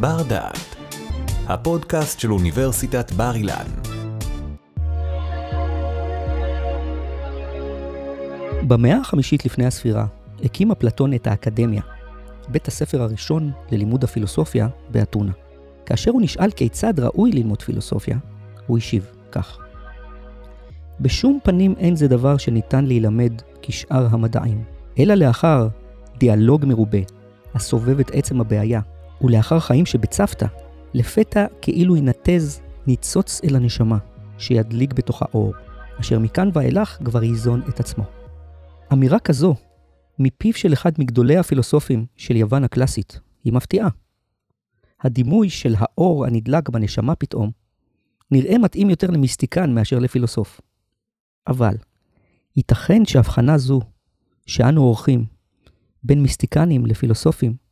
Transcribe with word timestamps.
בר 0.00 0.22
דעת, 0.22 0.76
הפודקאסט 1.46 2.20
של 2.20 2.32
אוניברסיטת 2.32 3.12
בר 3.12 3.34
אילן. 3.34 3.66
במאה 8.68 8.96
החמישית 8.96 9.44
לפני 9.44 9.66
הספירה 9.66 10.06
הקים 10.44 10.70
אפלטון 10.70 11.14
את 11.14 11.26
האקדמיה, 11.26 11.82
בית 12.48 12.68
הספר 12.68 13.02
הראשון 13.02 13.50
ללימוד 13.70 14.04
הפילוסופיה 14.04 14.68
באתונה. 14.90 15.32
כאשר 15.86 16.10
הוא 16.10 16.22
נשאל 16.22 16.50
כיצד 16.50 17.00
ראוי 17.00 17.32
ללמוד 17.32 17.62
פילוסופיה, 17.62 18.18
הוא 18.66 18.78
השיב 18.78 19.06
כך: 19.32 19.58
בשום 21.00 21.38
פנים 21.42 21.74
אין 21.78 21.96
זה 21.96 22.08
דבר 22.08 22.36
שניתן 22.36 22.84
להילמד 22.84 23.32
כשאר 23.62 24.06
המדעים, 24.10 24.64
אלא 24.98 25.14
לאחר 25.14 25.68
דיאלוג 26.18 26.64
מרובה, 26.64 27.00
הסובב 27.54 28.00
את 28.00 28.10
עצם 28.14 28.40
הבעיה, 28.40 28.80
ולאחר 29.20 29.60
חיים 29.60 29.86
שבצוותא, 29.86 30.46
לפתע 30.94 31.46
כאילו 31.62 31.96
ינתז 31.96 32.60
ניצוץ 32.86 33.40
אל 33.44 33.56
הנשמה, 33.56 33.98
שידליק 34.38 34.92
בתוכה 34.92 35.24
אור, 35.34 35.52
אשר 36.00 36.18
מכאן 36.18 36.50
ואילך 36.52 36.98
כבר 37.04 37.22
ייזון 37.22 37.62
את 37.68 37.80
עצמו. 37.80 38.04
אמירה 38.92 39.18
כזו, 39.18 39.54
מפיו 40.18 40.52
של 40.52 40.72
אחד 40.72 40.92
מגדולי 40.98 41.36
הפילוסופים 41.36 42.06
של 42.16 42.36
יוון 42.36 42.64
הקלאסית, 42.64 43.20
היא 43.44 43.52
מפתיעה. 43.52 43.88
הדימוי 45.00 45.50
של 45.50 45.74
האור 45.78 46.26
הנדלק 46.26 46.68
בנשמה 46.68 47.14
פתאום, 47.14 47.50
נראה 48.30 48.58
מתאים 48.58 48.90
יותר 48.90 49.10
למיסטיקן 49.10 49.74
מאשר 49.74 49.98
לפילוסוף. 49.98 50.60
אבל, 51.46 51.74
ייתכן 52.56 53.04
שהבחנה 53.04 53.58
זו, 53.58 53.80
שאנו 54.46 54.82
עורכים, 54.82 55.24
בין 56.02 56.22
מיסטיקנים 56.22 56.86
לפילוסופים, 56.86 57.65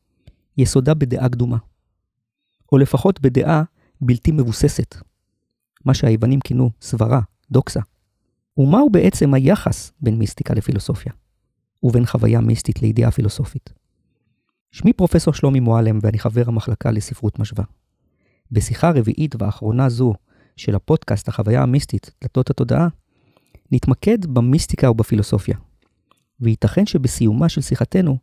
יסודה 0.59 0.95
בדעה 0.95 1.29
קדומה, 1.29 1.57
או 2.73 2.79
לפחות 2.79 3.21
בדעה 3.21 3.63
בלתי 4.01 4.33
מבוססת, 4.33 4.97
מה 5.85 5.95
שהיוונים 5.95 6.41
כינו 6.41 6.71
סברה, 6.81 7.21
דוקסה. 7.51 7.81
ומהו 8.57 8.91
בעצם 8.91 9.35
היחס 9.35 9.93
בין 10.01 10.19
מיסטיקה 10.19 10.55
לפילוסופיה, 10.55 11.13
ובין 11.83 12.07
חוויה 12.07 12.41
מיסטית 12.41 12.83
לידיעה 12.83 13.11
פילוסופית? 13.11 13.73
שמי 14.71 14.93
פרופסור 14.93 15.35
שלומי 15.35 15.61
מועלם 15.61 15.99
ואני 16.03 16.19
חבר 16.19 16.43
המחלקה 16.47 16.91
לספרות 16.91 17.39
משווה. 17.39 17.65
בשיחה 18.53 18.91
רביעית 18.91 19.35
ואחרונה 19.39 19.89
זו 19.89 20.15
של 20.57 20.75
הפודקאסט 20.75 21.29
החוויה 21.29 21.63
המיסטית, 21.63 22.11
דלתות 22.23 22.51
התודעה, 22.51 22.89
נתמקד 23.73 24.27
במיסטיקה 24.27 24.91
ובפילוסופיה. 24.91 25.57
וייתכן 26.41 26.87
שבסיומה 26.87 27.49
של 27.49 27.61
שיחתנו 27.61 28.19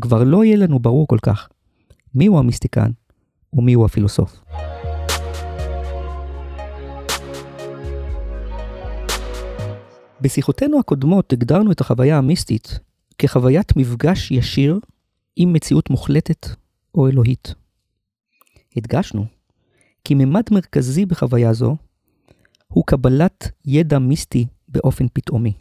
כבר 0.00 0.24
לא 0.24 0.44
יהיה 0.44 0.56
לנו 0.56 0.78
ברור 0.78 1.06
כל 1.06 1.18
כך 1.22 1.48
מיהו 2.14 2.38
המיסטיקן 2.38 2.90
ומיהו 3.52 3.84
הפילוסוף. 3.84 4.40
בשיחותינו 10.20 10.78
הקודמות 10.78 11.32
הגדרנו 11.32 11.72
את 11.72 11.80
החוויה 11.80 12.18
המיסטית 12.18 12.78
כחוויית 13.18 13.76
מפגש 13.76 14.30
ישיר 14.30 14.80
עם 15.36 15.52
מציאות 15.52 15.90
מוחלטת 15.90 16.46
או 16.94 17.08
אלוהית. 17.08 17.54
הדגשנו 18.76 19.26
כי 20.04 20.14
ממד 20.14 20.42
מרכזי 20.50 21.06
בחוויה 21.06 21.52
זו 21.52 21.76
הוא 22.68 22.84
קבלת 22.86 23.50
ידע 23.64 23.98
מיסטי 23.98 24.46
באופן 24.68 25.06
פתאומי. 25.12 25.52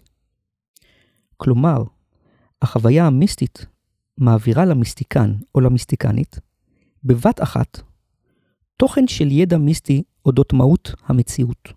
כלומר, 1.37 1.83
החוויה 2.61 3.07
המיסטית 3.07 3.65
מעבירה 4.19 4.65
למיסטיקן 4.65 5.35
או 5.55 5.59
למיסטיקנית, 5.59 6.39
בבת 7.03 7.43
אחת, 7.43 7.81
תוכן 8.77 9.07
של 9.07 9.31
ידע 9.31 9.57
מיסטי 9.57 10.03
אודות 10.25 10.53
מהות 10.53 10.91
המציאות. 11.05 11.73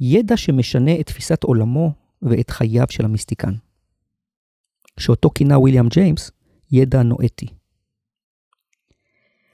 ידע 0.00 0.36
שמשנה 0.36 1.00
את 1.00 1.06
תפיסת 1.06 1.44
עולמו 1.44 1.92
ואת 2.22 2.50
חייו 2.50 2.86
של 2.90 3.04
המיסטיקן. 3.04 3.52
שאותו 5.00 5.30
כינה 5.34 5.58
ויליאם 5.58 5.88
ג'יימס 5.88 6.30
ידע 6.72 7.02
נואטי. 7.02 7.46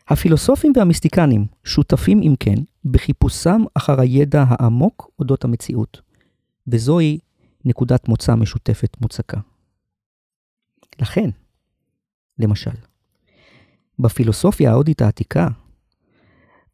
הפילוסופים 0.08 0.72
והמיסטיקנים 0.76 1.46
שותפים 1.64 2.20
אם 2.22 2.34
כן 2.40 2.54
בחיפושם 2.84 3.62
אחר 3.74 4.00
הידע 4.00 4.44
העמוק 4.48 5.10
אודות 5.18 5.44
המציאות, 5.44 6.00
וזוהי 6.66 7.18
נקודת 7.64 8.08
מוצא 8.08 8.34
משותפת 8.34 8.96
מוצקה. 9.00 9.40
לכן, 11.00 11.30
למשל, 12.38 12.70
בפילוסופיה 13.98 14.70
ההודית 14.70 15.02
העתיקה, 15.02 15.48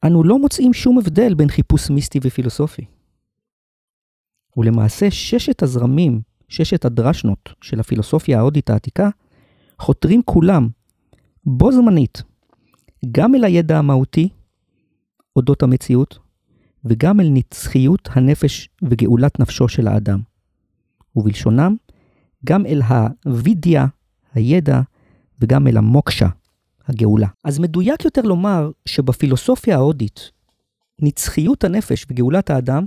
אנו 0.06 0.24
לא 0.24 0.38
מוצאים 0.38 0.72
שום 0.72 0.98
הבדל 0.98 1.34
בין 1.34 1.48
חיפוש 1.48 1.90
מיסטי 1.90 2.20
ופילוסופי. 2.22 2.84
ולמעשה 4.56 5.10
ששת 5.10 5.62
הזרמים, 5.62 6.20
ששת 6.48 6.84
הדרשנות 6.84 7.54
של 7.60 7.80
הפילוסופיה 7.80 8.38
ההודית 8.38 8.70
העתיקה, 8.70 9.08
חותרים 9.78 10.22
כולם, 10.24 10.68
בו 11.44 11.72
זמנית, 11.72 12.22
גם 13.12 13.34
אל 13.34 13.44
הידע 13.44 13.78
המהותי 13.78 14.28
אודות 15.36 15.62
המציאות, 15.62 16.18
וגם 16.84 17.20
אל 17.20 17.28
נצחיות 17.30 18.08
הנפש 18.12 18.68
וגאולת 18.82 19.40
נפשו 19.40 19.68
של 19.68 19.88
האדם. 19.88 20.20
ובלשונם, 21.16 21.76
גם 22.44 22.66
אל 22.66 22.82
הווידיה, 23.24 23.86
הידע, 24.34 24.80
וגם 25.44 25.66
אל 25.66 25.76
המוקשה, 25.76 26.28
הגאולה. 26.86 27.28
אז 27.44 27.58
מדויק 27.58 28.04
יותר 28.04 28.22
לומר 28.22 28.70
שבפילוסופיה 28.86 29.76
ההודית, 29.76 30.30
נצחיות 30.98 31.64
הנפש 31.64 32.06
וגאולת 32.10 32.50
האדם 32.50 32.86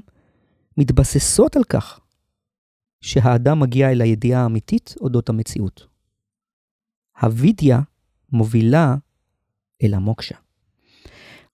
מתבססות 0.78 1.56
על 1.56 1.64
כך 1.64 2.00
שהאדם 3.02 3.60
מגיע 3.60 3.92
אל 3.92 4.02
הידיעה 4.02 4.44
האמיתית 4.44 4.96
אודות 5.02 5.30
המציאות. 5.30 5.88
הווידיה 7.22 7.80
מובילה 8.32 8.96
אל 9.84 9.94
המוקשה. 9.94 10.36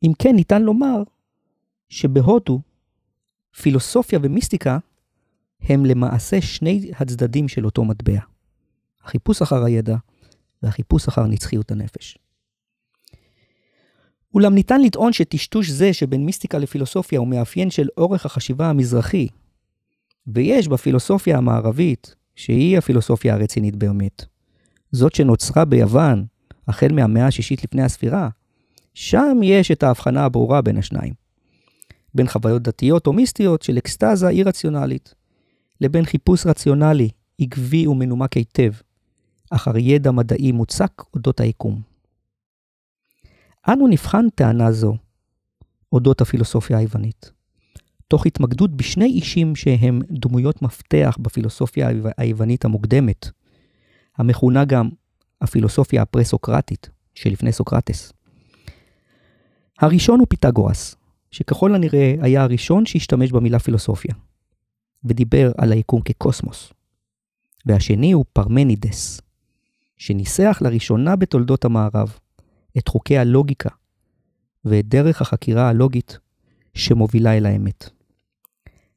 אם 0.03 0.12
כן, 0.19 0.36
ניתן 0.36 0.62
לומר 0.62 1.03
שבהודו, 1.90 2.62
פילוסופיה 3.62 4.19
ומיסטיקה 4.22 4.78
הם 5.62 5.86
למעשה 5.86 6.42
שני 6.42 6.92
הצדדים 7.00 7.47
של 7.47 7.66
אותו 7.66 7.86
מטבע. 7.86 8.19
החיפוש 9.03 9.42
אחר 9.42 9.63
הידע 9.63 9.96
והחיפוש 10.63 11.07
אחר 11.07 11.25
נצחיות 11.25 11.72
הנפש. 11.72 12.18
אולם 14.34 14.53
ניתן 14.53 14.81
לטעון 14.81 15.13
שטשטוש 15.13 15.69
זה 15.69 15.94
שבין 15.94 16.25
מיסטיקה 16.25 16.57
לפילוסופיה 16.57 17.19
הוא 17.19 17.28
מאפיין 17.28 17.72
של 17.72 17.88
אורך 17.97 18.25
החשיבה 18.25 18.69
המזרחי, 18.69 19.28
ויש 20.28 20.68
בפילוסופיה 20.68 21.38
המערבית, 21.38 22.16
שהיא 22.35 22.78
הפילוסופיה 22.78 23.34
הרצינית 23.34 23.75
באמת, 23.75 24.25
זאת 24.91 25.16
שנוצרה 25.16 25.66
ביוון 25.66 26.25
החל 26.68 26.91
מהמאה 26.91 27.28
השישית 27.28 27.63
לפני 27.63 27.84
הספירה, 27.84 28.30
שם 28.94 29.38
יש 29.44 29.72
את 29.72 29.84
ההבחנה 29.84 30.25
הברורה 30.25 30.62
בין 30.62 30.78
השניים. 30.78 31.13
בין 32.16 32.28
חוויות 32.28 32.62
דתיות 32.62 33.07
או 33.07 33.13
מיסטיות 33.13 33.62
של 33.62 33.78
אקסטזה 33.78 34.30
אי-רציונלית, 34.30 35.13
לבין 35.81 36.06
חיפוש 36.06 36.45
רציונלי, 36.45 37.09
עקבי 37.40 37.88
ומנומק 37.88 38.34
היטב, 38.34 38.72
אחר 39.56 39.78
ידע 39.78 40.12
מדעי 40.12 40.52
מוצק 40.52 40.91
אודות 41.14 41.40
היקום. 41.40 41.81
אנו 43.68 43.88
נבחן 43.88 44.30
טענה 44.36 44.72
זו 44.72 44.96
אודות 45.91 46.22
הפילוסופיה 46.22 46.78
היוונית, 46.78 47.31
תוך 48.08 48.25
התמקדות 48.25 48.78
בשני 48.78 49.06
אישים 49.06 49.56
שהם 49.56 50.02
דמויות 50.12 50.62
מפתח 50.62 51.18
בפילוסופיה 51.22 51.90
היוונית 52.18 52.66
המוקדמת, 52.66 53.30
המכונה 54.18 54.66
גם 54.66 54.90
הפילוסופיה 55.42 56.02
הפרה-סוקרטית 56.02 56.90
שלפני 57.16 57.52
סוקרטס. 57.52 58.13
הראשון 59.80 60.19
הוא 60.19 60.28
פיתגורס, 60.30 60.95
שככל 61.31 61.75
הנראה 61.75 62.16
היה 62.22 62.44
הראשון 62.44 62.86
שהשתמש 62.86 63.31
במילה 63.31 63.60
פילוסופיה, 63.60 64.16
ודיבר 65.06 65.51
על 65.57 65.72
היקום 65.72 66.01
כקוסמוס. 66.01 66.74
והשני 67.66 68.12
הוא 68.12 68.25
פרמנידס, 68.33 69.22
שניסח 70.04 70.58
לראשונה 70.62 71.16
בתולדות 71.16 71.66
המערב 71.66 72.18
את 72.78 72.88
חוקי 72.88 73.18
הלוגיקה 73.18 73.70
ואת 74.66 74.88
דרך 74.88 75.22
החקירה 75.22 75.70
הלוגית 75.70 76.20
שמובילה 76.74 77.38
אל 77.38 77.46
האמת. 77.46 77.90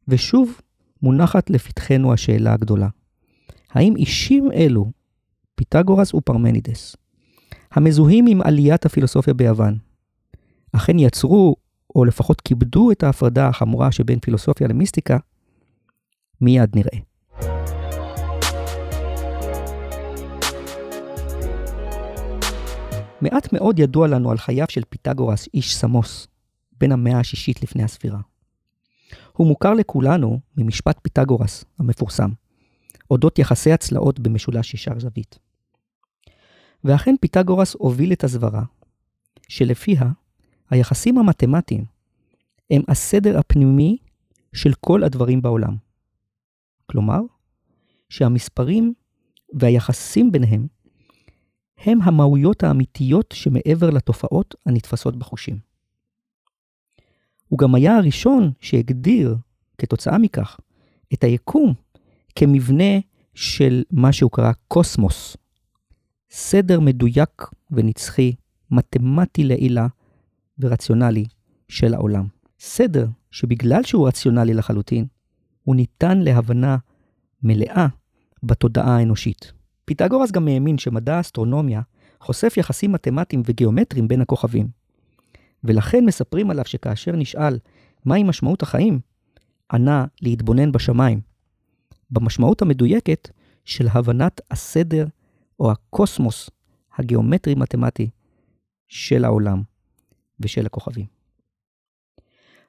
ושוב 0.09 0.61
מונחת 1.03 1.51
לפתחנו 1.51 2.13
השאלה 2.13 2.53
הגדולה, 2.53 2.89
האם 3.71 3.97
אישים 3.97 4.53
אלו, 4.53 4.91
פיתגורס 5.55 6.15
ופרמנידס, 6.15 6.97
המזוהים 7.71 8.27
עם 8.27 8.43
עליית 8.43 8.87
הפילוסופיה 8.87 9.35
ביוון, 9.35 9.79
אכן 10.73 10.99
יצרו, 10.99 11.57
או 11.95 12.05
לפחות 12.05 12.41
כיבדו 12.41 12.91
את 12.91 13.03
ההפרדה 13.03 13.49
החמורה 13.49 13.93
שבין 13.93 14.21
פילוסופיה 14.21 14.69
למיסטיקה, 14.69 15.19
מיד 16.41 16.77
נראה. 16.77 16.99
מעט 23.21 23.53
מאוד 23.53 23.79
ידוע 23.79 24.09
לנו 24.09 24.31
על 24.31 24.39
חייו 24.39 24.67
של 24.69 24.83
פיתגורס, 24.89 25.49
איש 25.55 25.77
סמוס, 25.77 26.27
בין 26.79 26.93
המאה 26.93 27.21
השישית 27.21 27.63
לפני 27.63 27.83
הספירה. 27.83 28.21
הוא 29.33 29.47
מוכר 29.47 29.75
לכולנו 29.75 30.41
ממשפט 30.57 30.99
פיתגורס 31.03 31.65
המפורסם, 31.79 32.31
אודות 33.11 33.39
יחסי 33.39 33.73
הצלעות 33.73 34.21
במשולש 34.21 34.75
ישר 34.75 34.99
זווית. 34.99 35.39
ואכן 36.85 37.15
פיתגורס 37.21 37.75
הוביל 37.79 38.13
את 38.13 38.25
הסברה, 38.25 38.63
שלפיה 39.49 40.11
היחסים 40.71 41.19
המתמטיים 41.19 41.85
הם 42.71 42.83
הסדר 42.89 43.39
הפנימי 43.39 43.97
של 44.53 44.73
כל 44.81 45.05
הדברים 45.05 45.43
בעולם. 45.43 45.77
כלומר, 46.87 47.21
שהמספרים 48.09 48.95
והיחסים 49.55 50.33
ביניהם 50.33 50.67
הם 51.79 52.03
המהויות 52.03 52.63
האמיתיות 52.63 53.35
שמעבר 53.35 53.91
לתופעות 53.91 54.55
הנתפסות 54.67 55.17
בחושים. 55.17 55.59
הוא 57.49 57.59
גם 57.59 57.75
היה 57.75 57.97
הראשון 57.97 58.53
שהגדיר, 58.61 59.37
כתוצאה 59.79 60.19
מכך, 60.19 60.61
את 61.13 61.25
היקום 61.25 61.75
כמבנה 62.35 62.99
של 63.35 63.83
מה 63.91 64.13
שהוא 64.13 64.31
קרא 64.31 64.53
קוסמוס, 64.69 65.37
סדר 66.31 66.81
מדויק 66.81 67.43
ונצחי, 67.71 68.35
מתמטי 68.71 69.45
לעילה 69.45 69.87
ורציונלי 70.59 71.25
של 71.69 71.95
העולם. 71.95 72.27
סדר 72.61 73.07
שבגלל 73.31 73.83
שהוא 73.83 74.09
רציונלי 74.09 74.55
לחלוטין, 74.55 75.07
הוא 75.63 75.77
ניתן 75.77 76.19
להבנה 76.19 76.77
מלאה 77.43 77.87
בתודעה 78.43 78.97
האנושית. 78.97 79.53
פיתגורס 79.87 80.31
גם 80.31 80.49
האמין 80.49 80.79
שמדע 80.79 81.17
האסטרונומיה 81.17 81.81
חושף 82.21 82.55
יחסים 82.57 82.93
מתמטיים 82.93 83.43
וגיאומטריים 83.45 84.09
בין 84.09 84.21
הכוכבים. 84.21 84.69
ולכן 85.65 86.05
מספרים 86.05 86.51
עליו 86.51 86.65
שכאשר 86.65 87.13
נשאל 87.13 87.59
מהי 88.05 88.23
משמעות 88.23 88.63
החיים, 88.63 89.01
ענה 89.73 90.05
להתבונן 90.23 90.73
בשמיים. 90.73 91.21
במשמעות 92.11 92.63
המדויקת 92.63 93.29
של 93.65 93.87
הבנת 93.91 94.41
הסדר 94.51 95.07
או 95.61 95.73
הקוסמוס 95.73 96.51
הגיאומטרי-מתמטי 96.99 98.11
של 98.89 99.25
העולם 99.25 99.63
ושל 100.41 100.67
הכוכבים. 100.67 101.07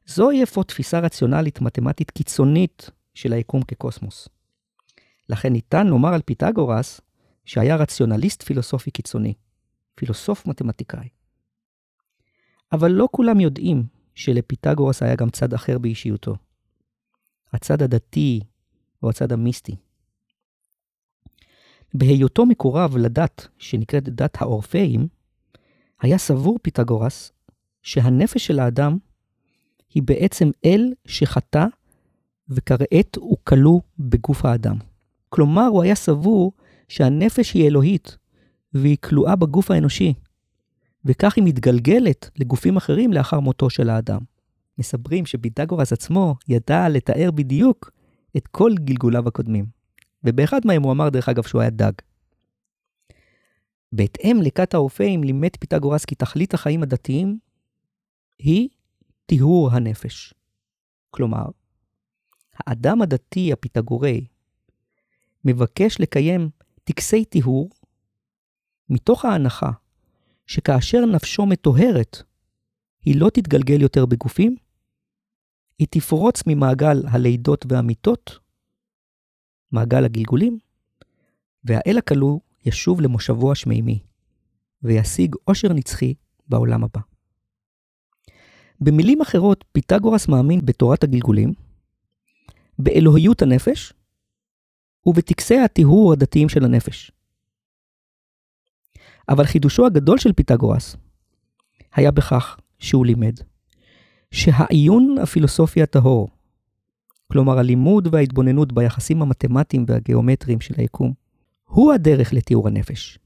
זוהי 0.06 0.44
אפוא 0.44 0.64
תפיסה 0.64 1.00
רציונלית 1.00 1.62
מתמטית 1.62 2.12
קיצונית 2.12 2.90
של 3.14 3.34
היקום 3.34 3.62
כקוסמוס. 3.62 4.30
לכן 5.30 5.54
ניתן 5.54 5.88
לומר 5.88 6.14
על 6.14 6.22
פיתגורס 6.22 7.02
שהיה 7.48 7.76
רציונליסט 7.76 8.44
פילוסופי 8.44 8.92
קיצוני, 8.92 9.34
פילוסוף 9.96 10.46
מתמטיקאי. 10.46 11.10
אבל 12.72 12.92
לא 12.92 13.08
כולם 13.12 13.40
יודעים 13.40 13.84
שלפיתגורס 14.16 15.04
היה 15.04 15.16
גם 15.16 15.30
צד 15.30 15.54
אחר 15.54 15.78
באישיותו. 15.78 16.36
הצד 17.54 17.82
הדתי 17.82 18.40
או 19.04 19.10
הצד 19.10 19.32
המיסטי. 19.32 19.76
בהיותו 21.94 22.46
מקורב 22.46 22.98
לדת 22.98 23.48
שנקראת 23.58 24.04
דת 24.04 24.42
האורפאים, 24.42 25.08
היה 26.02 26.18
סבור 26.18 26.60
פיתגורס 26.62 27.32
שהנפש 27.82 28.48
של 28.48 28.60
האדם 28.60 28.98
היא 29.94 30.04
בעצם 30.04 30.50
אל 30.66 30.94
שחטא 31.06 31.66
וכרעת 32.50 33.18
וכלוא 33.18 33.82
בגוף 34.00 34.46
האדם. 34.46 34.76
כלומר, 35.30 35.66
הוא 35.66 35.84
היה 35.84 35.96
סבור 35.96 36.52
שהנפש 36.88 37.54
היא 37.54 37.68
אלוהית 37.68 38.18
והיא 38.74 38.98
כלואה 39.04 39.36
בגוף 39.36 39.72
האנושי, 39.72 40.14
וכך 41.06 41.36
היא 41.36 41.44
מתגלגלת 41.44 42.30
לגופים 42.40 42.78
אחרים 42.78 43.14
לאחר 43.14 43.40
מותו 43.40 43.70
של 43.70 43.90
האדם. 43.90 44.20
מסברים 44.78 45.26
שפיתגורס 45.26 45.94
עצמו 45.94 46.36
ידע 46.48 46.90
לתאר 46.90 47.32
בדיוק 47.32 47.92
את 48.38 48.48
כל 48.48 48.72
גלגוליו 48.80 49.28
הקודמים, 49.28 49.66
ובאחד 50.24 50.62
מהם 50.66 50.84
הוא 50.84 50.92
אמר 50.92 51.10
דרך 51.10 51.30
אגב 51.30 51.44
שהוא 51.44 51.62
היה 51.62 51.70
דג. 51.70 51.92
בהתאם 53.92 54.40
לכת 54.44 54.74
האורפאים 54.74 55.24
לימד 55.24 55.56
פיתגורס 55.60 56.06
כי 56.06 56.16
תכלית 56.16 56.54
החיים 56.54 56.84
הדתיים 56.84 57.40
היא 58.40 58.70
טיהור 59.26 59.72
הנפש. 59.72 60.34
כלומר, 61.10 61.46
האדם 62.58 63.02
הדתי 63.02 63.54
הפיתגורי 63.54 64.26
מבקש 65.46 66.00
לקיים 66.00 66.50
טקסי 66.88 67.26
טיהור 67.26 67.70
מתוך 68.90 69.26
ההנחה 69.26 69.72
שכאשר 70.46 71.06
נפשו 71.06 71.46
מטוהרת, 71.46 72.18
היא 73.06 73.20
לא 73.20 73.30
תתגלגל 73.30 73.82
יותר 73.82 74.06
בגופים, 74.06 74.56
היא 75.80 75.88
תפרוץ 75.90 76.44
ממעגל 76.48 77.08
הלידות 77.08 77.66
והמיתות, 77.70 78.40
מעגל 79.72 80.06
הגלגולים, 80.06 80.58
והאל 81.64 81.98
הכלוא 81.98 82.40
ישוב 82.66 83.02
למושבו 83.02 83.52
השמימי, 83.52 84.00
וישיג 84.84 85.36
עושר 85.44 85.74
נצחי 85.74 86.14
בעולם 86.48 86.84
הבא. 86.84 87.02
במילים 88.82 89.22
אחרות, 89.22 89.66
פיתגורס 89.72 90.28
מאמין 90.28 90.66
בתורת 90.66 91.04
הגלגולים, 91.04 91.54
באלוהיות 92.80 93.42
הנפש 93.42 93.94
ובטקסי 95.08 95.60
הטיהור 95.60 96.14
הדתיים 96.14 96.50
של 96.50 96.66
הנפש. 96.66 97.12
אבל 99.30 99.46
חידושו 99.46 99.86
הגדול 99.86 100.18
של 100.18 100.34
פיתגורס 100.34 100.96
היה 101.96 102.12
בכך 102.12 102.58
שהוא 102.80 103.06
לימד 103.06 103.34
שהעיון 104.32 105.16
הפילוסופי 105.22 105.82
הטהור, 105.82 106.30
כלומר 107.32 107.60
הלימוד 107.60 108.08
וההתבוננות 108.14 108.72
ביחסים 108.74 109.22
המתמטיים 109.22 109.86
והגיאומטריים 109.88 110.62
של 110.62 110.74
היקום, 110.78 111.14
הוא 111.66 111.94
הדרך 111.94 112.34
לתיאור 112.34 112.68
הנפש. 112.68 113.20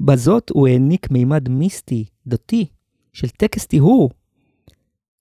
בזאת 0.00 0.50
הוא 0.50 0.68
העניק 0.68 1.10
מימד 1.10 1.48
מיסטי, 1.48 2.04
דתי, 2.26 2.66
של 3.12 3.28
טקס 3.28 3.66
טיהור 3.66 4.10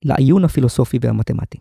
לעיון 0.04 0.46
הפילוסופי 0.46 0.98
והמתמטי. 1.02 1.58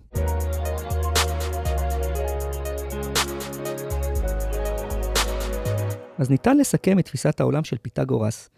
אז 6.19 6.31
ניתן 6.31 6.59
לסכם 6.59 6.99
את 6.99 7.05
תפיסת 7.05 7.41
העולם 7.41 7.65
של 7.65 7.79
פיתגורס 7.79 8.51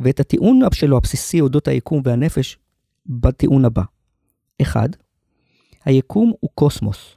ואת 0.00 0.20
הטיעון 0.20 0.60
שלו 0.72 0.96
הבסיסי 0.96 1.40
אודות 1.40 1.68
היקום 1.68 2.02
והנפש 2.04 2.58
בטיעון 3.06 3.64
הבא. 3.64 3.82
1. 4.62 4.96
היקום 5.84 6.32
הוא 6.40 6.50
קוסמוס. 6.54 7.16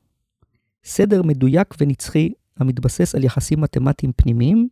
סדר 0.83 1.21
מדויק 1.23 1.75
ונצחי 1.81 2.29
המתבסס 2.57 3.15
על 3.15 3.23
יחסים 3.23 3.61
מתמטיים 3.61 4.11
פנימיים 4.15 4.69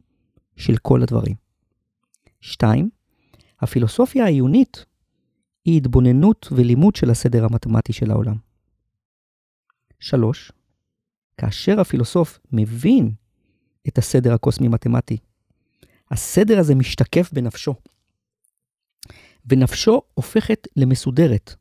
של 0.55 0.77
כל 0.77 1.01
הדברים. 1.01 1.35
2. 2.41 2.89
הפילוסופיה 3.59 4.25
העיונית 4.25 4.85
היא 5.65 5.77
התבוננות 5.77 6.47
ולימוד 6.51 6.95
של 6.95 7.09
הסדר 7.09 7.45
המתמטי 7.45 7.93
של 7.93 8.11
העולם. 8.11 8.35
3. 9.99 10.51
כאשר 11.37 11.79
הפילוסוף 11.79 12.39
מבין 12.51 13.11
את 13.87 13.97
הסדר 13.97 14.33
הקוסמי-מתמטי, 14.33 15.17
הסדר 16.11 16.59
הזה 16.59 16.75
משתקף 16.75 17.33
בנפשו, 17.33 17.75
ונפשו 19.45 20.01
הופכת 20.13 20.67
למסודרת, 20.75 21.55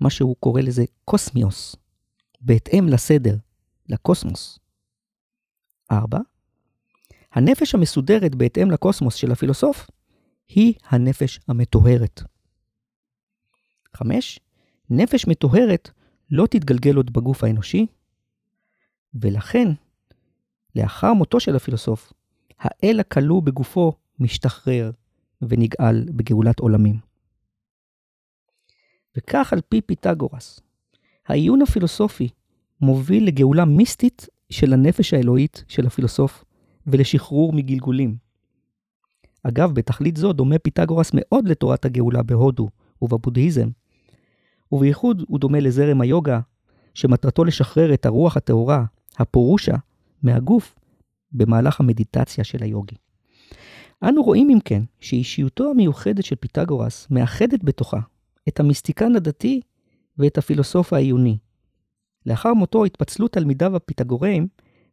מה 0.00 0.10
שהוא 0.10 0.36
קורא 0.40 0.60
לזה 0.60 0.84
קוסמיוס, 1.04 1.76
בהתאם 2.40 2.88
לסדר, 2.88 3.36
לקוסמוס. 3.88 4.58
4. 5.92 6.18
הנפש 7.32 7.74
המסודרת 7.74 8.34
בהתאם 8.34 8.70
לקוסמוס 8.70 9.14
של 9.14 9.32
הפילוסוף 9.32 9.90
היא 10.48 10.74
הנפש 10.84 11.40
המטוהרת. 11.48 12.22
5. 13.94 14.40
נפש 14.90 15.26
מטוהרת 15.26 15.90
לא 16.30 16.46
תתגלגל 16.46 16.96
עוד 16.96 17.12
בגוף 17.12 17.44
האנושי, 17.44 17.86
ולכן, 19.14 19.68
לאחר 20.76 21.12
מותו 21.12 21.40
של 21.40 21.56
הפילוסוף, 21.56 22.12
האל 22.58 23.00
הכלוא 23.00 23.42
בגופו 23.42 23.92
משתחרר 24.18 24.90
ונגאל 25.42 26.04
בגאולת 26.04 26.58
עולמים. 26.58 26.96
וכך 29.16 29.52
על 29.52 29.60
פי 29.68 29.80
פיתגורס, 29.80 30.60
העיון 31.26 31.62
הפילוסופי 31.62 32.28
מוביל 32.80 33.26
לגאולה 33.26 33.64
מיסטית 33.64 34.26
של 34.50 34.72
הנפש 34.72 35.14
האלוהית 35.14 35.64
של 35.68 35.86
הפילוסוף 35.86 36.44
ולשחרור 36.86 37.52
מגלגולים. 37.52 38.16
אגב, 39.42 39.74
בתכלית 39.74 40.16
זו 40.16 40.32
דומה 40.32 40.58
פיתגורס 40.58 41.10
מאוד 41.14 41.48
לתורת 41.48 41.84
הגאולה 41.84 42.22
בהודו 42.22 42.68
ובבודהיזם, 43.02 43.68
ובייחוד 44.72 45.22
הוא 45.28 45.38
דומה 45.38 45.60
לזרם 45.60 46.00
היוגה, 46.00 46.40
שמטרתו 46.94 47.44
לשחרר 47.44 47.94
את 47.94 48.06
הרוח 48.06 48.36
הטהורה, 48.36 48.84
הפורושה, 49.18 49.74
מהגוף, 50.22 50.74
במהלך 51.32 51.80
המדיטציה 51.80 52.44
של 52.44 52.62
היוגי. 52.62 52.96
אנו 54.02 54.22
רואים 54.22 54.50
אם 54.50 54.58
כן 54.64 54.82
שאישיותו 55.00 55.70
המיוחדת 55.70 56.24
של 56.24 56.36
פיתגורס 56.36 57.06
מאחדת 57.10 57.64
בתוכה 57.64 58.00
את 58.48 58.60
המיסטיקן 58.60 59.16
הדתי 59.16 59.60
ואת 60.18 60.38
הפילוסוף 60.38 60.92
העיוני. 60.92 61.38
לאחר 62.26 62.54
מותו 62.54 62.84
התפצלו 62.84 63.28
תלמידיו 63.28 63.76
הפיתגוראים 63.76 64.48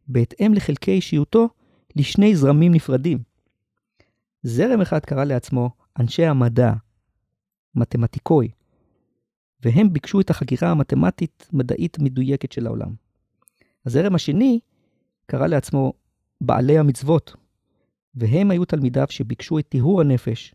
בהתאם 0.08 0.54
לחלקי 0.54 0.90
אישיותו 0.90 1.48
לשני 1.96 2.36
זרמים 2.36 2.74
נפרדים. 2.74 3.18
זרם 4.42 4.80
אחד 4.80 4.98
קרא 4.98 5.24
לעצמו 5.24 5.70
אנשי 6.00 6.24
המדע, 6.24 6.72
מתמטיקוי, 7.74 8.48
והם 9.62 9.92
ביקשו 9.92 10.20
את 10.20 10.30
החקירה 10.30 10.70
המתמטית-מדעית 10.70 11.98
מדויקת 11.98 12.52
של 12.52 12.66
העולם. 12.66 12.94
הזרם 13.86 14.14
השני 14.14 14.60
קרא 15.30 15.46
לעצמו 15.46 15.92
בעלי 16.40 16.78
המצוות, 16.78 17.34
והם 18.14 18.50
היו 18.50 18.64
תלמידיו 18.64 19.06
שביקשו 19.10 19.58
את 19.58 19.68
טיהור 19.68 20.00
הנפש 20.00 20.54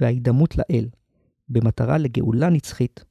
וההידמות 0.00 0.54
לאל, 0.58 0.88
במטרה 1.48 1.98
לגאולה 1.98 2.50
נצחית 2.50 3.04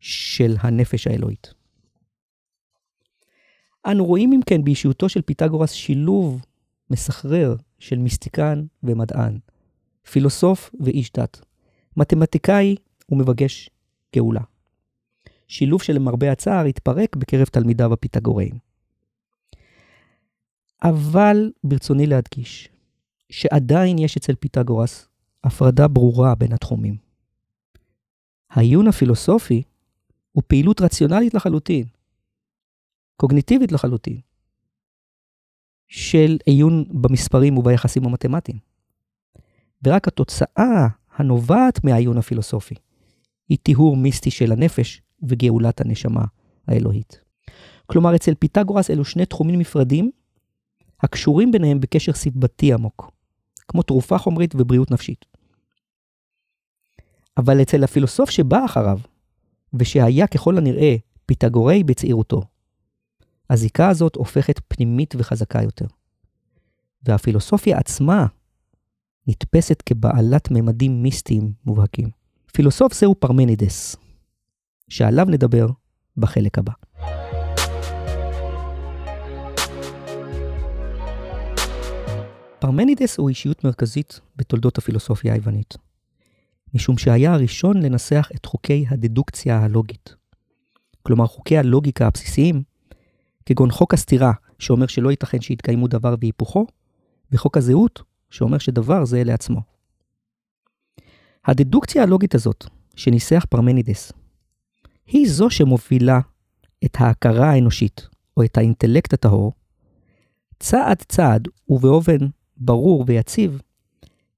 של 0.00 0.56
הנפש 0.60 1.06
האלוהית. 1.06 1.54
אנו 3.86 4.04
רואים 4.04 4.32
אם 4.32 4.40
כן 4.46 4.64
באישיותו 4.64 5.08
של 5.08 5.22
פיתגורס 5.22 5.72
שילוב 5.72 6.44
מסחרר 6.90 7.56
של 7.78 7.98
מיסטיקן 7.98 8.64
ומדען, 8.82 9.38
פילוסוף 10.10 10.70
ואיש 10.80 11.12
דת, 11.12 11.40
מתמטיקאי 11.96 12.76
ומבקש 13.08 13.70
גאולה. 14.16 14.42
שילוב 15.48 15.82
שלמרבה 15.82 16.32
הצער 16.32 16.64
התפרק 16.64 17.16
בקרב 17.16 17.46
תלמידיו 17.46 17.92
הפיתגוראים. 17.92 18.75
אבל 20.82 21.52
ברצוני 21.64 22.06
להדגיש 22.06 22.68
שעדיין 23.30 23.98
יש 23.98 24.16
אצל 24.16 24.34
פיתגורס 24.34 25.08
הפרדה 25.44 25.88
ברורה 25.88 26.34
בין 26.34 26.52
התחומים. 26.52 26.96
העיון 28.50 28.88
הפילוסופי 28.88 29.62
הוא 30.32 30.42
פעילות 30.46 30.80
רציונלית 30.80 31.34
לחלוטין, 31.34 31.84
קוגניטיבית 33.16 33.72
לחלוטין, 33.72 34.20
של 35.88 36.38
עיון 36.46 36.84
במספרים 36.90 37.58
וביחסים 37.58 38.04
המתמטיים. 38.04 38.58
ורק 39.84 40.08
התוצאה 40.08 40.86
הנובעת 41.16 41.84
מהעיון 41.84 42.18
הפילוסופי 42.18 42.74
היא 43.48 43.58
טיהור 43.62 43.96
מיסטי 43.96 44.30
של 44.30 44.52
הנפש 44.52 45.02
וגאולת 45.22 45.80
הנשמה 45.80 46.24
האלוהית. 46.66 47.20
כלומר, 47.86 48.16
אצל 48.16 48.34
פיתגורס 48.34 48.90
אלו 48.90 49.04
שני 49.04 49.26
תחומים 49.26 49.60
נפרדים, 49.60 50.10
הקשורים 51.00 51.52
ביניהם 51.52 51.80
בקשר 51.80 52.12
סיבתי 52.12 52.72
עמוק, 52.72 53.10
כמו 53.68 53.82
תרופה 53.82 54.18
חומרית 54.18 54.54
ובריאות 54.54 54.90
נפשית. 54.90 55.24
אבל 57.36 57.62
אצל 57.62 57.84
הפילוסוף 57.84 58.30
שבא 58.30 58.64
אחריו, 58.64 58.98
ושהיה 59.74 60.26
ככל 60.26 60.58
הנראה 60.58 60.96
פיתגורי 61.26 61.84
בצעירותו, 61.84 62.42
הזיקה 63.50 63.88
הזאת 63.88 64.16
הופכת 64.16 64.60
פנימית 64.68 65.14
וחזקה 65.18 65.62
יותר. 65.62 65.86
והפילוסופיה 67.02 67.78
עצמה 67.78 68.26
נתפסת 69.26 69.82
כבעלת 69.86 70.48
ממדים 70.50 71.02
מיסטיים 71.02 71.52
מובהקים. 71.64 72.10
פילוסוף 72.52 72.94
זהו 72.94 73.14
פרמנידס, 73.14 73.96
שעליו 74.88 75.26
נדבר 75.30 75.66
בחלק 76.16 76.58
הבא. 76.58 76.72
פרמנידס 82.66 83.18
הוא 83.18 83.28
אישיות 83.28 83.64
מרכזית 83.64 84.20
בתולדות 84.36 84.78
הפילוסופיה 84.78 85.32
היוונית, 85.32 85.74
משום 86.74 86.98
שהיה 86.98 87.32
הראשון 87.32 87.82
לנסח 87.82 88.28
את 88.34 88.46
חוקי 88.46 88.84
הדדוקציה 88.88 89.58
הלוגית. 89.58 90.14
כלומר, 91.02 91.26
חוקי 91.26 91.58
הלוגיקה 91.58 92.06
הבסיסיים, 92.06 92.62
כגון 93.46 93.70
חוק 93.70 93.94
הסתירה, 93.94 94.32
שאומר 94.58 94.86
שלא 94.86 95.10
ייתכן 95.10 95.40
שיתקיימו 95.40 95.88
דבר 95.88 96.14
והיפוכו, 96.20 96.66
וחוק 97.32 97.56
הזהות, 97.56 98.02
שאומר 98.30 98.58
שדבר 98.58 99.04
זהה 99.04 99.24
לעצמו. 99.24 99.60
הדדוקציה 101.44 102.02
הלוגית 102.02 102.34
הזאת, 102.34 102.66
שניסח 102.96 103.46
פרמנידס, 103.50 104.12
היא 105.06 105.28
זו 105.30 105.50
שמובילה 105.50 106.20
את 106.84 106.96
ההכרה 107.00 107.50
האנושית, 107.50 108.08
או 108.36 108.44
את 108.44 108.58
האינטלקט 108.58 109.12
הטהור, 109.12 109.52
צעד 110.58 111.02
צעד 111.08 111.48
ובאופן 111.68 112.18
ברור 112.56 113.04
ויציב, 113.06 113.60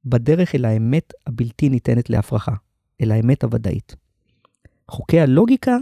בדרך 0.05 0.55
אל 0.55 0.65
האמת 0.65 1.13
הבלתי 1.27 1.69
ניתנת 1.69 2.11
להפרכה, 2.11 2.55
אל 3.01 3.13
האמת 3.13 3.45
הוודאית. 3.45 3.97
חוקי 4.89 5.21
הלוגיקה 5.21 5.77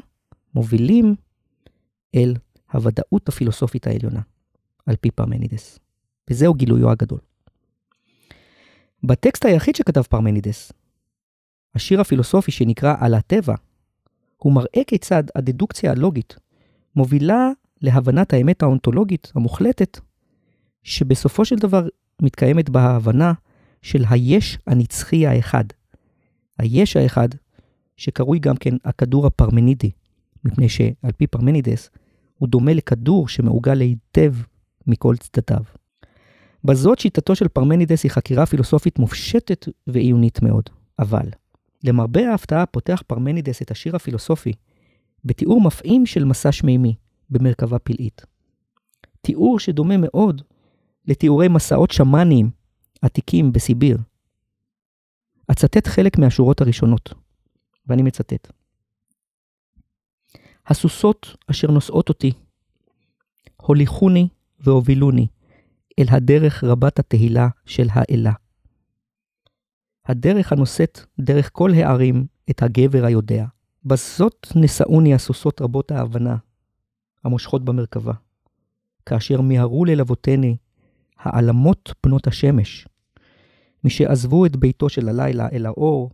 מובילים 0.54 1.14
אל 2.14 2.34
הוודאות 2.72 3.28
הפילוסופית 3.28 3.86
העליונה, 3.86 4.20
על 4.86 4.96
פי 4.96 5.10
פרמנידס. 5.10 5.78
וזהו 6.30 6.54
גילויו 6.54 6.90
הגדול. 6.90 7.18
בטקסט 9.02 9.44
היחיד 9.44 9.76
שכתב 9.76 10.02
פרמנידס, 10.02 10.72
השיר 11.74 12.00
הפילוסופי 12.00 12.50
שנקרא 12.50 12.94
על 13.00 13.14
הטבע, 13.14 13.54
הוא 14.36 14.52
מראה 14.52 14.84
כיצד 14.86 15.22
הדדוקציה 15.34 15.90
הלוגית 15.90 16.36
מובילה 16.96 17.50
להבנת 17.82 18.32
האמת 18.32 18.62
האונתולוגית 18.62 19.32
המוחלטת, 19.34 20.00
שבסופו 20.82 21.44
של 21.44 21.56
דבר 21.56 21.88
מתקיימת 22.22 22.70
בה 22.70 22.80
ההבנה 22.80 23.32
של 23.82 24.04
היש 24.10 24.58
הנצחי 24.66 25.26
האחד. 25.26 25.64
היש 26.58 26.96
האחד, 26.96 27.28
שקרוי 27.96 28.38
גם 28.38 28.56
כן 28.56 28.74
הכדור 28.84 29.26
הפרמנידי, 29.26 29.90
מפני 30.44 30.68
שעל 30.68 31.12
פי 31.16 31.26
פרמנידס, 31.26 31.90
הוא 32.38 32.48
דומה 32.48 32.72
לכדור 32.72 33.28
שמעוגל 33.28 33.80
היטב 33.80 34.34
מכל 34.86 35.16
צדדיו. 35.16 35.62
בזאת 36.64 36.98
שיטתו 36.98 37.34
של 37.36 37.48
פרמנידס 37.48 38.04
היא 38.04 38.10
חקירה 38.10 38.46
פילוסופית 38.46 38.98
מופשטת 38.98 39.68
ועיונית 39.86 40.42
מאוד. 40.42 40.70
אבל, 40.98 41.28
למרבה 41.84 42.30
ההפתעה 42.30 42.66
פותח 42.66 43.02
פרמנידס 43.06 43.62
את 43.62 43.70
השיר 43.70 43.96
הפילוסופי 43.96 44.52
בתיאור 45.24 45.60
מפעים 45.60 46.06
של 46.06 46.24
מסע 46.24 46.52
שמימי 46.52 46.94
במרכבה 47.30 47.78
פלאית. 47.78 48.26
תיאור 49.20 49.58
שדומה 49.58 49.96
מאוד 49.96 50.42
לתיאורי 51.06 51.48
מסעות 51.48 51.90
שמאניים 51.90 52.50
עתיקים 53.02 53.52
בסיביר. 53.52 53.98
אצטט 55.50 55.86
חלק 55.86 56.18
מהשורות 56.18 56.60
הראשונות, 56.60 57.14
ואני 57.86 58.02
מצטט. 58.02 58.52
הסוסות 60.66 61.36
אשר 61.50 61.70
נושאות 61.70 62.08
אותי, 62.08 62.32
הוליכוני 63.56 64.28
והובילוני 64.60 65.26
אל 65.98 66.04
הדרך 66.08 66.64
רבת 66.64 66.98
התהילה 66.98 67.48
של 67.66 67.86
האלה. 67.90 68.32
הדרך 70.06 70.52
הנושאת 70.52 71.00
דרך 71.20 71.50
כל 71.52 71.70
הערים 71.74 72.26
את 72.50 72.62
הגבר 72.62 73.04
היודע. 73.04 73.46
בזאת 73.84 74.46
נשאוני 74.56 75.14
הסוסות 75.14 75.62
רבות 75.62 75.90
ההבנה, 75.90 76.36
המושכות 77.24 77.64
במרכבה. 77.64 78.12
כאשר 79.06 79.40
מיהרו 79.40 79.84
ללוותני 79.84 80.56
העלמות 81.18 81.94
פנות 82.00 82.26
השמש, 82.26 82.88
משעזבו 83.84 84.46
את 84.46 84.56
ביתו 84.56 84.88
של 84.88 85.08
הלילה 85.08 85.48
אל 85.52 85.66
האור, 85.66 86.10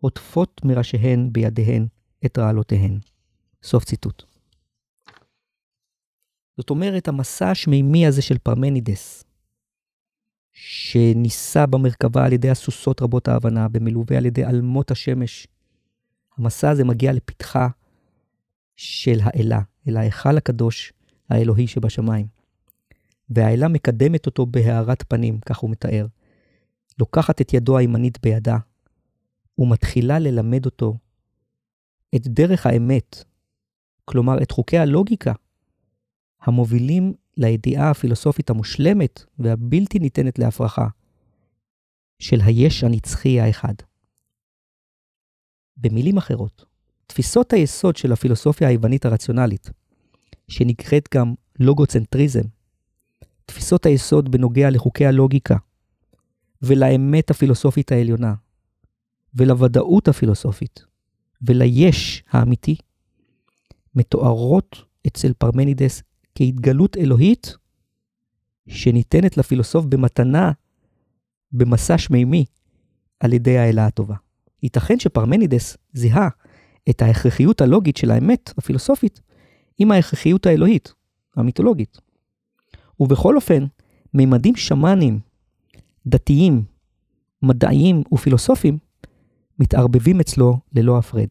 עוטפות 0.00 0.60
מראשיהן 0.64 1.32
בידיהן 1.32 1.86
את 2.26 2.38
רעלותיהן. 2.38 2.98
סוף 3.62 3.84
ציטוט. 3.84 4.22
זאת 6.56 6.70
אומרת, 6.70 7.08
המסע 7.08 7.50
השמימי 7.50 8.06
הזה 8.06 8.22
של 8.22 8.38
פרמנידס, 8.38 9.24
שניסה 10.52 11.66
במרכבה 11.66 12.24
על 12.24 12.32
ידי 12.32 12.50
הסוסות 12.50 13.02
רבות 13.02 13.28
ההבנה, 13.28 13.68
במלווה 13.68 14.16
על 14.16 14.26
ידי 14.26 14.44
עלמות 14.44 14.90
השמש, 14.90 15.46
המסע 16.38 16.70
הזה 16.70 16.84
מגיע 16.84 17.12
לפתחה 17.12 17.68
של 18.76 19.18
האלה, 19.22 19.60
אל 19.88 19.96
ההיכל 19.96 20.36
הקדוש 20.36 20.92
האלוהי 21.28 21.66
שבשמיים. 21.66 22.35
והאלה 23.28 23.68
מקדמת 23.68 24.26
אותו 24.26 24.46
בהארת 24.46 25.02
פנים, 25.08 25.38
כך 25.40 25.58
הוא 25.58 25.70
מתאר. 25.70 26.06
לוקחת 26.98 27.40
את 27.40 27.54
ידו 27.54 27.78
הימנית 27.78 28.18
בידה, 28.22 28.56
ומתחילה 29.58 30.18
ללמד 30.18 30.64
אותו 30.66 30.98
את 32.16 32.26
דרך 32.26 32.66
האמת, 32.66 33.24
כלומר 34.04 34.42
את 34.42 34.50
חוקי 34.50 34.78
הלוגיקה, 34.78 35.32
המובילים 36.40 37.14
לידיעה 37.36 37.90
הפילוסופית 37.90 38.50
המושלמת 38.50 39.24
והבלתי 39.38 39.98
ניתנת 39.98 40.38
להפרחה 40.38 40.86
של 42.18 42.40
היש 42.40 42.84
הנצחי 42.84 43.40
האחד. 43.40 43.74
במילים 45.76 46.16
אחרות, 46.16 46.64
תפיסות 47.06 47.52
היסוד 47.52 47.96
של 47.96 48.12
הפילוסופיה 48.12 48.68
היוונית 48.68 49.04
הרציונלית, 49.04 49.70
שנקראת 50.48 51.08
גם 51.14 51.34
לוגוצנטריזם, 51.60 52.44
תפיסות 53.46 53.86
היסוד 53.86 54.30
בנוגע 54.30 54.70
לחוקי 54.70 55.06
הלוגיקה, 55.06 55.56
ולאמת 56.62 57.30
הפילוסופית 57.30 57.92
העליונה, 57.92 58.34
ולוודאות 59.34 60.08
הפילוסופית, 60.08 60.84
וליש 61.42 62.22
האמיתי, 62.30 62.76
מתוארות 63.94 64.76
אצל 65.06 65.32
פרמנידס 65.32 66.02
כהתגלות 66.34 66.96
אלוהית 66.96 67.56
שניתנת 68.68 69.36
לפילוסוף 69.36 69.84
במתנה 69.84 70.52
במסע 71.52 71.98
שמימי 71.98 72.44
על 73.20 73.32
ידי 73.32 73.58
האלה 73.58 73.86
הטובה. 73.86 74.14
ייתכן 74.62 74.98
שפרמנידס 74.98 75.76
זיהה 75.92 76.28
את 76.90 77.02
ההכרחיות 77.02 77.60
הלוגית 77.60 77.96
של 77.96 78.10
האמת 78.10 78.52
הפילוסופית 78.58 79.20
עם 79.78 79.92
ההכרחיות 79.92 80.46
האלוהית, 80.46 80.92
המיתולוגית. 81.36 82.05
ובכל 83.00 83.36
אופן, 83.36 83.64
מימדים 84.14 84.56
שמאניים, 84.56 85.18
דתיים, 86.06 86.64
מדעיים 87.42 88.02
ופילוסופיים 88.12 88.78
מתערבבים 89.58 90.20
אצלו 90.20 90.58
ללא 90.74 90.98
הפרד. 90.98 91.28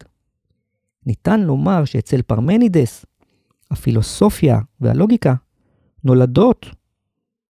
ניתן 1.05 1.41
לומר 1.41 1.85
שאצל 1.85 2.21
פרמנידס, 2.21 3.05
הפילוסופיה 3.71 4.59
והלוגיקה 4.81 5.33
נולדות 6.03 6.65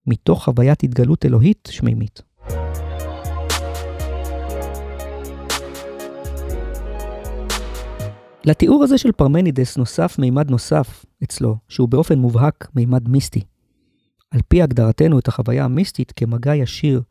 מתוך 0.06 0.44
חוויית 0.44 0.83
התגלות 0.83 1.25
אלוהית 1.25 1.68
שמימית. 1.71 2.23
לתיאור 8.44 8.85
הזה 8.85 8.99
של 8.99 9.12
פרמנידס 9.12 9.76
נוסף 9.76 10.18
מימד 10.18 10.50
נוסף 10.50 11.04
אצלו, 11.25 11.56
שהוא 11.68 11.88
באופן 11.88 12.18
מובהק 12.18 12.68
מימד 12.75 13.09
מיסטי. 13.09 13.40
על 14.35 14.41
פי 14.49 14.62
הגדרתנו 14.62 15.19
את 15.19 15.29
החוויה 15.29 15.64
המיסטית 15.64 16.12
כמגע 16.17 16.55
ישיר 16.55 17.03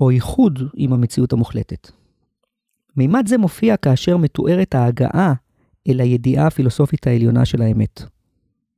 או 0.00 0.10
איחוד 0.10 0.58
עם 0.74 0.92
המציאות 0.92 1.32
המוחלטת. 1.32 1.90
מימד 2.96 3.26
זה 3.26 3.38
מופיע 3.38 3.76
כאשר 3.76 4.16
מתוארת 4.16 4.74
ההגעה 4.74 5.34
אל 5.88 6.00
הידיעה 6.00 6.46
הפילוסופית 6.46 7.06
העליונה 7.06 7.44
של 7.44 7.62
האמת, 7.62 8.02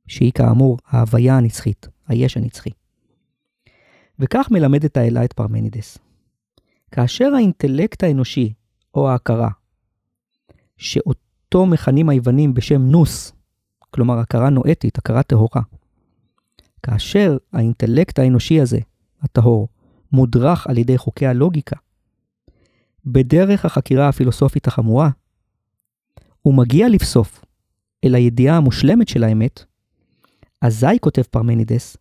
שהיא 0.07 0.31
כאמור 0.31 0.77
ההוויה 0.87 1.37
הנצחית, 1.37 1.87
היש 2.07 2.37
הנצחי. 2.37 2.69
וכך 4.19 4.47
מלמדת 4.51 4.97
האלה 4.97 5.23
את 5.23 5.33
פרמנידס. 5.33 5.97
כאשר 6.91 7.33
האינטלקט 7.35 8.03
האנושי, 8.03 8.53
או 8.95 9.09
ההכרה, 9.09 9.49
שאותו 10.77 11.65
מכנים 11.65 12.09
היוונים 12.09 12.53
בשם 12.53 12.81
נוס, 12.81 13.33
כלומר 13.89 14.19
הכרה 14.19 14.49
נואטית, 14.49 14.97
הכרה 14.97 15.23
טהורה, 15.23 15.61
כאשר 16.83 17.37
האינטלקט 17.53 18.19
האנושי 18.19 18.61
הזה, 18.61 18.79
הטהור, 19.21 19.67
מודרך 20.11 20.67
על 20.67 20.77
ידי 20.77 20.97
חוקי 20.97 21.27
הלוגיקה, 21.27 21.75
בדרך 23.05 23.65
החקירה 23.65 24.09
הפילוסופית 24.09 24.67
החמורה, 24.67 25.09
הוא 26.41 26.53
מגיע 26.53 26.89
לבסוף 26.89 27.45
אל 28.03 28.15
הידיעה 28.15 28.57
המושלמת 28.57 29.07
של 29.07 29.23
האמת, 29.23 29.63
אזי, 30.61 30.99
כותב 31.01 31.21
פרמנידס, 31.21 31.97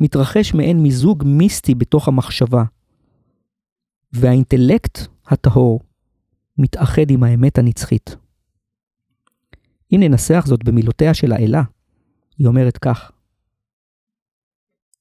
מתרחש 0.00 0.54
מעין 0.54 0.82
מיזוג 0.82 1.22
מיסטי 1.26 1.74
בתוך 1.74 2.08
המחשבה, 2.08 2.64
והאינטלקט 4.12 4.98
הטהור 5.26 5.80
מתאחד 6.58 7.10
עם 7.10 7.22
האמת 7.22 7.58
הנצחית. 7.58 8.16
אם 9.92 10.00
ננסח 10.00 10.44
זאת 10.46 10.64
במילותיה 10.64 11.14
של 11.14 11.32
האלה, 11.32 11.62
היא 12.38 12.46
אומרת 12.46 12.78
כך: 12.78 13.12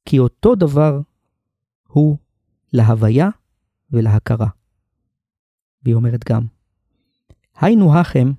כי 0.05 0.19
אותו 0.19 0.55
דבר 0.55 1.01
הוא 1.87 2.17
להוויה 2.73 3.29
ולהכרה. 3.91 4.47
והיא 5.83 5.95
אומרת 5.95 6.23
גם, 6.29 6.45
היינו 7.55 7.99
הכם, 7.99 8.31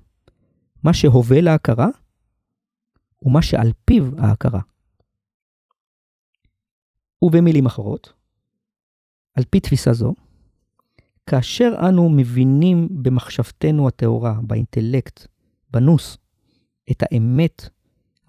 מה 0.83 0.93
שהווה 0.93 1.41
להכרה, 1.41 1.87
ומה 3.21 3.41
שעל 3.41 3.71
פיו 3.85 4.19
ההכרה. 4.19 4.61
ובמילים 7.21 7.65
אחרות, 7.65 8.13
על 9.35 9.43
פי 9.49 9.59
תפיסה 9.59 9.93
זו, 9.93 10.13
כאשר 11.25 11.73
אנו 11.89 12.09
מבינים 12.09 12.87
במחשבתנו 13.03 13.87
הטהורה, 13.87 14.39
באינטלקט, 14.41 15.27
בנוס, 15.71 16.17
את 16.91 17.03
האמת 17.03 17.69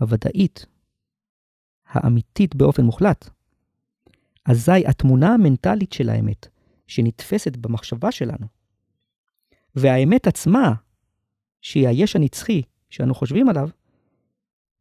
הוודאית, 0.00 0.66
האמיתית 1.94 2.54
באופן 2.54 2.84
מוחלט, 2.84 3.30
אזי 4.44 4.86
התמונה 4.86 5.34
המנטלית 5.34 5.92
של 5.92 6.08
האמת, 6.08 6.46
שנתפסת 6.86 7.56
במחשבה 7.56 8.12
שלנו, 8.12 8.46
והאמת 9.74 10.26
עצמה, 10.26 10.74
שהיא 11.60 11.88
היש 11.88 12.16
הנצחי 12.16 12.62
שאנו 12.90 13.14
חושבים 13.14 13.48
עליו, 13.48 13.68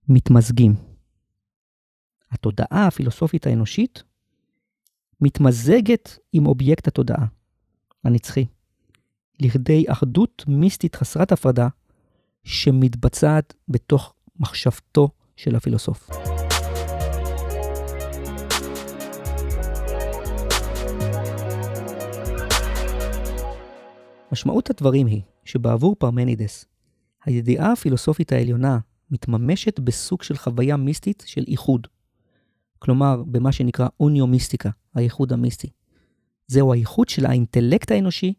מתמזגים. 0.10 0.76
התודעה 2.32 2.88
הפילוסופית 2.88 3.48
האנושית 3.48 4.04
מתמזגת 5.22 6.18
עם 6.34 6.46
אובייקט 6.46 6.88
התודעה, 6.88 7.26
הנצחי, 8.04 8.46
לכדי 9.40 9.86
אחדות 9.88 10.44
מיסטית 10.48 10.96
חסרת 10.96 11.32
הפרדה 11.32 11.68
שמתבצעת 12.44 13.54
בתוך 13.68 14.14
מחשבתו 14.40 15.10
של 15.36 15.56
הפילוסוף. 15.56 16.23
משמעות 24.34 24.70
הדברים 24.70 25.08
היא 25.08 25.22
שבעבור 25.46 25.96
פרמנידס, 25.96 26.66
הידיעה 27.26 27.72
הפילוסופית 27.72 28.32
העליונה 28.32 28.80
מתממשת 29.12 29.80
בסוג 29.80 30.24
של 30.24 30.38
חוויה 30.38 30.78
מיסטית 30.78 31.24
של 31.28 31.44
איחוד. 31.48 31.88
כלומר, 32.80 33.24
במה 33.28 33.52
שנקרא 33.52 33.88
unio 34.00 34.28
mystica, 34.28 34.70
האיחוד 34.96 35.34
המיסטי. 35.34 35.70
זהו 36.48 36.74
האיחוד 36.74 37.10
של 37.10 37.26
האינטלקט 37.26 37.92
האנושי 37.92 38.34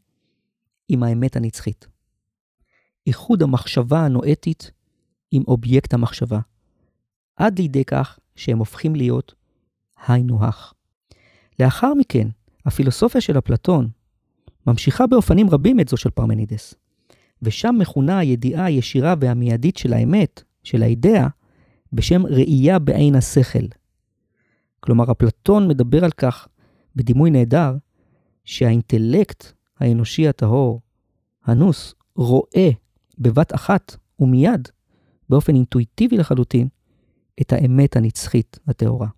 עם 0.88 1.02
האמת 1.02 1.37
הנצחית. 1.37 1.87
איחוד 3.07 3.42
המחשבה 3.42 4.04
הנואטית 4.04 4.70
עם 5.30 5.42
אובייקט 5.48 5.94
המחשבה, 5.94 6.40
עד 7.37 7.59
לידי 7.59 7.85
כך 7.85 8.18
שהם 8.37 8.59
הופכים 8.59 8.94
להיות 8.94 9.35
היינו 10.07 10.44
הך. 10.44 10.74
לאחר 11.61 11.94
מכן, 11.94 12.28
הפילוסופיה 12.66 13.20
של 13.20 13.38
אפלטון 13.38 13.88
ממשיכה 14.66 15.07
באופנים 15.07 15.50
רבים 15.50 15.81
את 15.81 15.88
זו 15.88 15.96
של 15.96 16.11
פרמנידס, 16.11 16.74
ושם 17.42 17.77
מכונה 17.79 18.18
הידיעה 18.18 18.64
הישירה 18.64 19.14
והמיידית 19.20 19.77
של 19.77 19.92
האמת, 19.92 20.42
של 20.62 20.83
האידאה, 20.83 21.29
בשם 21.92 22.27
ראייה 22.27 22.79
בעין 22.79 23.14
השכל. 23.14 23.66
כלומר, 24.81 25.12
אפלטון 25.12 25.68
מדבר 25.68 26.05
על 26.05 26.11
כך 26.11 26.48
בדימוי 26.96 27.31
נהדר, 27.31 27.77
שהאינטלקט 28.44 29.44
האנושי 29.81 30.29
הטהור, 30.29 30.81
הנוס, 31.44 31.94
רואה 32.16 32.70
בבת 33.18 33.55
אחת 33.55 33.96
ומיד, 34.20 34.68
באופן 35.29 35.55
אינטואיטיבי 35.55 36.16
לחלוטין, 36.16 36.68
את 37.40 37.53
האמת 37.53 37.96
הנצחית 37.96 38.59
הטהורה. 38.68 39.09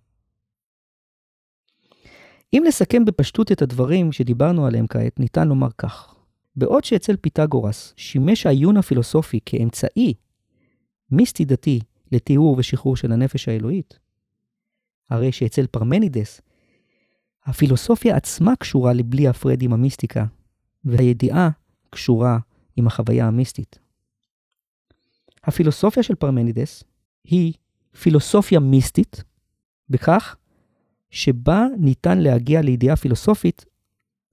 אם 2.53 2.63
נסכם 2.67 3.05
בפשטות 3.05 3.51
את 3.51 3.61
הדברים 3.61 4.11
שדיברנו 4.11 4.65
עליהם 4.65 4.87
כעת, 4.87 5.19
ניתן 5.19 5.47
לומר 5.47 5.69
כך: 5.77 6.15
בעוד 6.55 6.83
שאצל 6.83 7.15
פיתגורס 7.15 7.93
שימש 7.97 8.45
העיון 8.45 8.77
הפילוסופי 8.77 9.39
כאמצעי 9.45 10.13
מיסטי 11.11 11.45
דתי 11.45 11.79
לטיהור 12.11 12.55
ושחרור 12.57 12.95
של 12.95 13.11
הנפש 13.11 13.47
האלוהית, 13.47 13.99
הרי 15.09 15.31
שאצל 15.31 15.67
פרמנידס, 15.67 16.41
הפילוסופיה 17.45 18.15
עצמה 18.15 18.55
קשורה 18.55 18.93
לבלי 18.93 19.27
הפרד 19.27 19.61
עם 19.61 19.73
המיסטיקה, 19.73 20.25
והידיעה 20.85 21.49
קשורה 21.89 22.39
עם 22.75 22.87
החוויה 22.87 23.27
המיסטית. 23.27 23.79
הפילוסופיה 25.43 26.03
של 26.03 26.15
פרמנידס 26.15 26.83
היא 27.23 27.53
פילוסופיה 28.01 28.59
מיסטית, 28.59 29.23
בכך 29.89 30.35
שבה 31.09 31.65
ניתן 31.79 32.17
להגיע 32.17 32.61
לידיעה 32.61 32.95
פילוסופית 32.95 33.65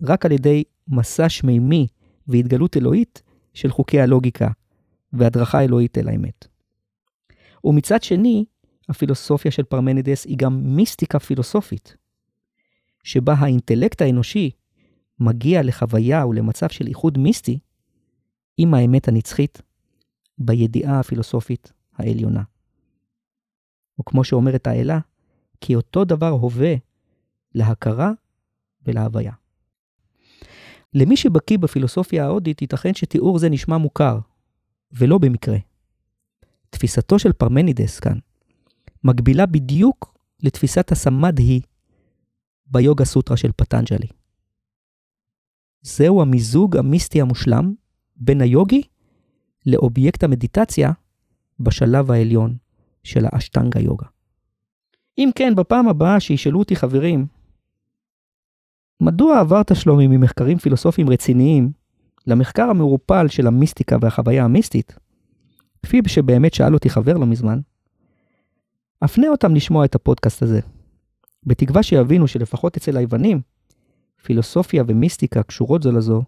רק 0.02 0.26
על 0.26 0.32
ידי 0.32 0.64
מסע 0.88 1.28
שמימי 1.28 1.86
והתגלות 2.28 2.76
אלוהית 2.76 3.22
של 3.54 3.70
חוקי 3.70 4.00
הלוגיקה 4.00 4.48
והדרכה 5.12 5.64
אלוהית 5.64 5.98
אל 5.98 6.08
האמת. 6.08 6.46
ומצד 7.64 8.02
שני, 8.02 8.44
הפילוסופיה 8.88 9.50
של 9.50 9.62
פרמנידס 9.62 10.24
היא 10.24 10.38
גם 10.38 10.76
מיסטיקה 10.76 11.18
פילוסופית, 11.18 11.96
שבה 13.04 13.34
האינטלקט 13.34 14.02
האנושי 14.02 14.50
מגיע 15.20 15.62
לחוויה 15.62 16.26
ולמצב 16.26 16.68
של 16.68 16.86
איחוד 16.86 17.18
מיסטי 17.18 17.58
עם 18.56 18.74
האמת 18.74 19.08
הנצחית 19.08 19.62
בידיעה 20.38 21.00
הפילוסופית 21.00 21.72
העליונה. 21.96 22.42
וכמו 24.00 24.24
שאומרת 24.24 24.66
האלה, 24.66 24.98
כי 25.64 25.74
אותו 25.74 26.04
דבר 26.04 26.28
הווה 26.28 26.74
להכרה 27.54 28.12
ולהוויה. 28.86 29.32
למי 30.94 31.16
שבקיא 31.16 31.58
בפילוסופיה 31.58 32.24
ההודית, 32.24 32.62
ייתכן 32.62 32.94
שתיאור 32.94 33.38
זה 33.38 33.48
נשמע 33.48 33.78
מוכר, 33.78 34.18
ולא 34.92 35.18
במקרה. 35.18 35.56
תפיסתו 36.70 37.18
של 37.18 37.32
פרמנידס 37.32 38.00
כאן 38.00 38.18
מקבילה 39.04 39.46
בדיוק 39.46 40.18
לתפיסת 40.42 40.92
הסמדהי 40.92 41.60
ביוגה 42.66 43.04
סוטרה 43.04 43.36
של 43.36 43.52
פטנג'לי. 43.56 44.08
זהו 45.82 46.22
המיזוג 46.22 46.76
המיסטי 46.76 47.20
המושלם 47.20 47.74
בין 48.16 48.40
היוגי 48.40 48.82
לאובייקט 49.66 50.24
המדיטציה 50.24 50.92
בשלב 51.60 52.10
העליון 52.10 52.56
של 53.02 53.24
האשטנגה 53.32 53.80
יוגה. 53.80 54.13
אם 55.18 55.30
כן, 55.34 55.54
בפעם 55.54 55.88
הבאה 55.88 56.20
שישאלו 56.20 56.58
אותי 56.58 56.76
חברים, 56.76 57.26
מדוע 59.00 59.40
עברת 59.40 59.76
שלומי 59.76 60.06
ממחקרים 60.06 60.58
פילוסופיים 60.58 61.10
רציניים 61.10 61.72
למחקר 62.26 62.62
המעורפל 62.62 63.28
של 63.28 63.46
המיסטיקה 63.46 63.96
והחוויה 64.00 64.44
המיסטית, 64.44 64.98
כפי 65.82 66.00
שבאמת 66.06 66.54
שאל 66.54 66.74
אותי 66.74 66.90
חבר 66.90 67.16
לא 67.16 67.26
מזמן, 67.26 67.60
אפנה 69.04 69.28
אותם 69.28 69.54
לשמוע 69.54 69.84
את 69.84 69.94
הפודקאסט 69.94 70.42
הזה, 70.42 70.60
בתקווה 71.46 71.82
שיבינו 71.82 72.28
שלפחות 72.28 72.76
אצל 72.76 72.96
היוונים, 72.96 73.40
פילוסופיה 74.22 74.84
ומיסטיקה 74.86 75.42
קשורות 75.42 75.82
זו 75.82 75.92
לזו, 75.92 76.22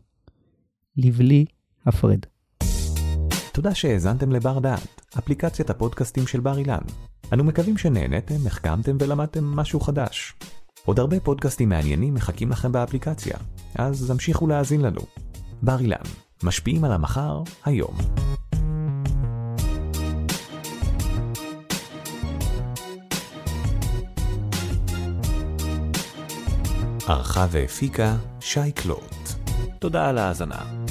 לבלי 0.96 1.44
הפרד. 1.87 2.20
תודה 3.57 3.75
שהאזנתם 3.75 4.33
לבר 4.33 4.59
דעת, 4.59 5.01
אפליקציית 5.19 5.71
הפודקאסטים 5.71 6.27
של 6.27 6.40
בר 6.40 6.59
אילן. 6.59 6.79
אנו 7.33 7.45
מקווים 7.45 7.79
שנהנתם, 7.79 8.47
החכמתם 8.47 8.97
ולמדתם 9.01 9.45
משהו 9.45 9.81
חדש. 9.81 10.35
עוד 10.85 10.99
הרבה 10.99 11.21
פודקאסטים 11.21 11.69
מעניינים 11.69 12.14
מחכים 12.14 12.51
לכם 12.51 12.73
באפליקציה, 12.73 13.37
אז 13.75 14.11
המשיכו 14.11 14.47
להאזין 14.47 14.81
לנו. 14.81 15.01
בר 15.62 15.81
אילן, 15.81 15.97
משפיעים 16.42 16.85
על 16.85 16.92
המחר, 16.92 17.42
היום. 17.64 17.97
ערכה 27.09 27.47
והפיקה 27.51 28.16
שי 28.40 28.73
קלוט. 28.73 29.29
תודה 29.79 30.09
על 30.09 30.19
ההאזנה. 30.19 30.87